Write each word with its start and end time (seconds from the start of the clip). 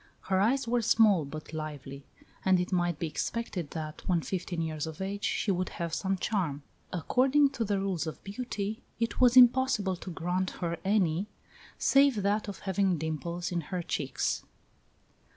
Her 0.21 0.39
eyes 0.39 0.67
were 0.67 0.81
small, 0.81 1.25
but 1.25 1.53
lively; 1.53 2.07
and 2.43 2.59
it 2.59 2.71
might 2.71 2.97
be 2.97 3.05
expected 3.05 3.69
that, 3.69 4.01
when 4.07 4.23
fifteen 4.23 4.59
years 4.63 4.87
of 4.87 4.99
age, 4.99 5.23
she 5.23 5.51
would 5.51 5.69
have 5.77 5.93
some 5.93 6.17
charm. 6.17 6.63
According 6.91 7.51
to 7.51 7.63
the 7.63 7.79
rules 7.79 8.07
of 8.07 8.23
beauty, 8.23 8.81
it 8.99 9.21
was 9.21 9.37
impossible 9.37 9.97
to 9.97 10.09
grant 10.09 10.49
her 10.59 10.77
any, 10.83 11.27
save 11.77 12.23
that 12.23 12.47
of 12.47 12.61
having 12.61 12.97
dimples 12.97 13.51
in 13.51 13.61
her 13.61 13.83
cheeks." 13.83 14.43